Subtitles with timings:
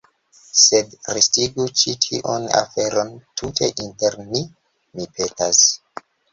[0.61, 3.13] Sed restigu ĉi tiun aferon
[3.43, 4.45] tute inter ni,
[4.97, 5.65] mi petas.